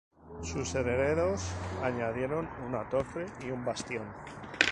[0.41, 1.43] Sus herederos
[1.83, 4.05] añadieron una torre y un bastión.